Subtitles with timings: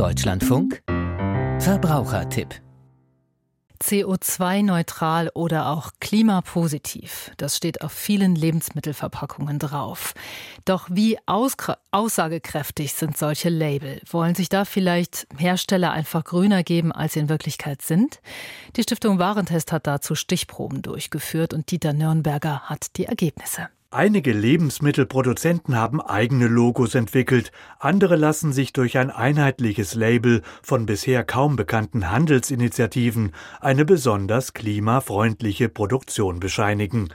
[0.00, 0.82] Deutschlandfunk
[1.58, 2.54] Verbrauchertipp
[3.82, 7.30] CO2-neutral oder auch klimapositiv.
[7.38, 10.12] Das steht auf vielen Lebensmittelverpackungen drauf.
[10.66, 14.02] Doch wie aussagekräftig sind solche Label?
[14.10, 18.20] Wollen sich da vielleicht Hersteller einfach grüner geben, als sie in Wirklichkeit sind?
[18.76, 23.68] Die Stiftung Warentest hat dazu Stichproben durchgeführt und Dieter Nürnberger hat die Ergebnisse.
[23.92, 27.50] Einige Lebensmittelproduzenten haben eigene Logos entwickelt,
[27.80, 35.68] andere lassen sich durch ein einheitliches Label von bisher kaum bekannten Handelsinitiativen eine besonders klimafreundliche
[35.68, 37.08] Produktion bescheinigen.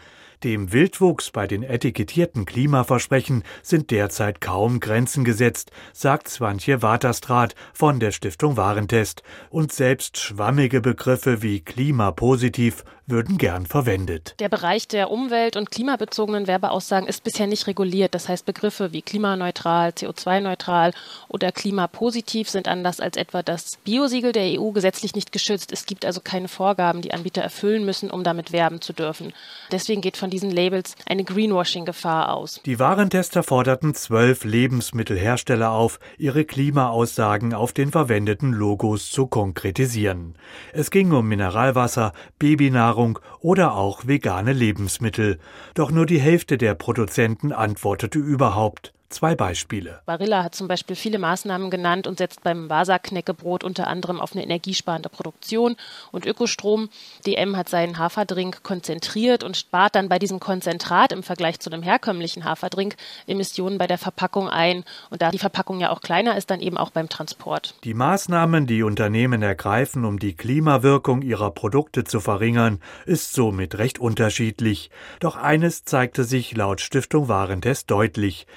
[0.44, 8.02] Dem Wildwuchs bei den etikettierten Klimaversprechen sind derzeit kaum Grenzen gesetzt, sagt Swantje Waterstraat von
[8.02, 9.24] der Stiftung Warentest.
[9.50, 14.36] Und selbst schwammige Begriffe wie klimapositiv würden gern verwendet.
[14.40, 18.16] Der Bereich der umwelt- und klimabezogenen Werbeaussagen ist bisher nicht reguliert.
[18.16, 20.92] Das heißt, Begriffe wie klimaneutral, CO2-neutral
[21.28, 25.72] oder klimapositiv sind anders als etwa das Biosiegel der EU gesetzlich nicht geschützt.
[25.72, 29.34] Es gibt also keine Vorgaben, die Anbieter erfüllen müssen, um damit werben zu dürfen.
[29.72, 32.62] Deswegen geht von diesen Labels eine Greenwashing-Gefahr aus.
[32.66, 40.36] Die Warentester forderten zwölf Lebensmittelhersteller auf, ihre Klimaaussagen auf den verwendeten Logos zu konkretisieren.
[40.74, 42.95] Es ging um Mineralwasser, Babynahrung
[43.40, 45.40] oder auch vegane Lebensmittel.
[45.74, 48.94] Doch nur die Hälfte der Produzenten antwortete überhaupt.
[49.10, 50.02] Zwei Beispiele.
[50.06, 54.44] Barilla hat zum Beispiel viele Maßnahmen genannt und setzt beim Vasa-Knäckebrot unter anderem auf eine
[54.44, 55.76] energiesparende Produktion
[56.12, 56.90] und Ökostrom.
[57.26, 61.84] DM hat seinen Haferdrink konzentriert und spart dann bei diesem Konzentrat im Vergleich zu einem
[61.84, 62.96] herkömmlichen Haferdrink
[63.28, 64.84] Emissionen bei der Verpackung ein.
[65.12, 67.76] Und da die Verpackung ja auch kleiner ist, dann eben auch beim Transport.
[67.84, 74.00] Die Maßnahmen, die Unternehmen ergreifen, um die Klimawirkung ihrer Produkte zu verringern, ist somit recht
[74.00, 74.90] unterschiedlich.
[75.20, 78.48] Doch eines zeigte sich laut Stiftung Warentest deutlich.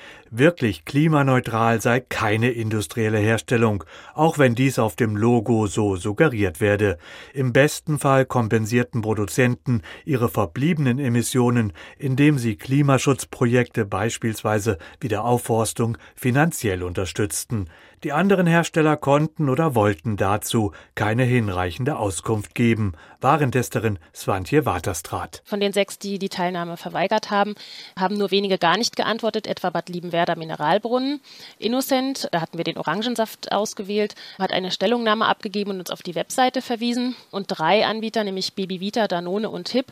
[0.48, 6.96] Wirklich klimaneutral sei keine industrielle Herstellung, auch wenn dies auf dem Logo so suggeriert werde.
[7.34, 15.98] Im besten Fall kompensierten Produzenten ihre verbliebenen Emissionen, indem sie Klimaschutzprojekte beispielsweise wie der Aufforstung
[16.16, 17.68] finanziell unterstützten.
[18.04, 22.92] Die anderen Hersteller konnten oder wollten dazu keine hinreichende Auskunft geben.
[23.20, 25.42] Warentesterin Swantje Waterstraat.
[25.44, 27.56] Von den sechs, die die Teilnahme verweigert haben,
[27.98, 31.20] haben nur wenige gar nicht geantwortet, etwa Bad Liebenwerder Mineralbrunnen.
[31.58, 36.14] Innocent, da hatten wir den Orangensaft ausgewählt, hat eine Stellungnahme abgegeben und uns auf die
[36.14, 37.16] Webseite verwiesen.
[37.32, 39.86] Und drei Anbieter, nämlich Baby Vita, Danone und HIP,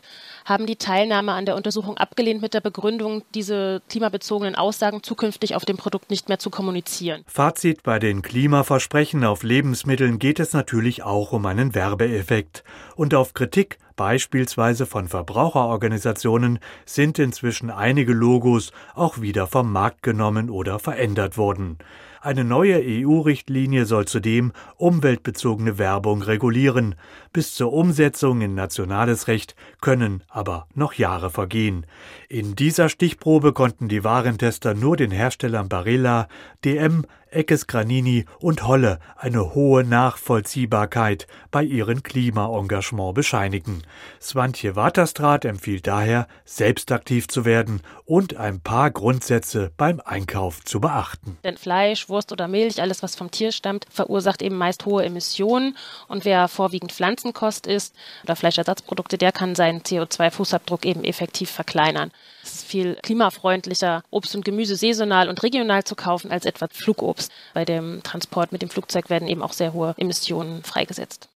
[0.45, 5.65] haben die Teilnahme an der Untersuchung abgelehnt mit der Begründung, diese klimabezogenen Aussagen zukünftig auf
[5.65, 7.25] dem Produkt nicht mehr zu kommunizieren.
[7.27, 12.63] Fazit bei den Klimaversprechen auf Lebensmitteln geht es natürlich auch um einen Werbeeffekt.
[12.95, 20.49] Und auf Kritik beispielsweise von Verbraucherorganisationen, sind inzwischen einige Logos auch wieder vom Markt genommen
[20.49, 21.77] oder verändert worden.
[22.21, 26.95] Eine neue EU-Richtlinie soll zudem umweltbezogene Werbung regulieren.
[27.31, 31.85] Bis zur Umsetzung in nationales Recht können aber noch Jahre vergehen.
[32.27, 36.27] In dieser Stichprobe konnten die Warentester nur den Herstellern Barilla,
[36.65, 43.83] DM, Eckes Granini und Holle eine hohe Nachvollziehbarkeit bei ihren Klimaengagement bescheinigen.
[44.21, 50.79] Swantje Waterstraat empfiehlt daher, selbst aktiv zu werden und ein paar Grundsätze beim Einkauf zu
[50.79, 51.37] beachten.
[51.43, 55.75] Denn Fleisch, Wurst oder Milch, alles was vom Tier stammt, verursacht eben meist hohe Emissionen
[56.07, 62.11] und wer vorwiegend Pflanzenkost isst oder Fleischersatzprodukte, der kann seinen CO2-Fußabdruck eben effektiv verkleinern.
[62.43, 67.31] Es ist viel klimafreundlicher, Obst und Gemüse saisonal und regional zu kaufen als etwa Flugobst.
[67.53, 71.29] Bei dem Transport mit dem Flugzeug werden eben auch sehr hohe Emissionen freigesetzt.